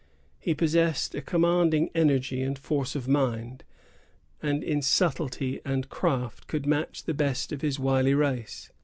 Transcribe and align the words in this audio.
He 0.39 0.55
possessed 0.55 1.13
a 1.13 1.21
commanding 1.21 1.91
energy 1.93 2.41
and 2.41 2.57
force 2.57 2.95
of 2.95 3.07
mind, 3.07 3.63
and 4.41 4.63
in 4.63 4.81
subtlety 4.81 5.61
and 5.63 5.89
craft 5.89 6.47
could 6.47 6.65
match 6.65 7.03
the 7.03 7.13
best 7.13 7.51
of 7.51 7.61
his 7.61 7.77
wily 7.77 8.15
race. 8.15 8.71